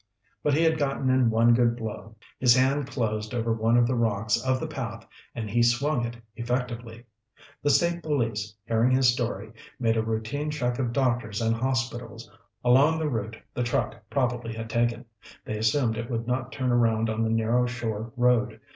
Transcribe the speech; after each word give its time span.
But 0.41 0.55
he 0.55 0.63
had 0.63 0.79
gotten 0.79 1.11
in 1.11 1.29
one 1.29 1.53
good 1.53 1.75
blow. 1.75 2.15
His 2.39 2.55
hand 2.55 2.87
closed 2.87 3.35
over 3.35 3.53
one 3.53 3.77
of 3.77 3.85
the 3.85 3.93
rocks 3.93 4.35
of 4.43 4.59
the 4.59 4.65
path 4.65 5.05
and 5.35 5.47
he 5.47 5.61
swung 5.61 6.03
it 6.03 6.17
effectively. 6.35 7.05
The 7.61 7.69
State 7.69 8.01
Police, 8.01 8.55
hearing 8.65 8.89
his 8.89 9.09
story, 9.13 9.53
made 9.79 9.97
a 9.97 10.03
routine 10.03 10.49
check 10.49 10.79
of 10.79 10.91
doctors 10.91 11.39
and 11.39 11.55
hospitals 11.55 12.31
along 12.63 12.97
the 12.97 13.09
route 13.09 13.37
the 13.53 13.61
truck 13.61 13.95
probably 14.09 14.55
had 14.55 14.71
taken; 14.71 15.05
they 15.45 15.55
assumed 15.59 15.95
it 15.95 16.09
would 16.09 16.25
not 16.25 16.51
turn 16.51 16.71
around 16.71 17.07
on 17.07 17.21
the 17.21 17.29
narrow 17.29 17.67
shore 17.67 18.11
road. 18.17 18.59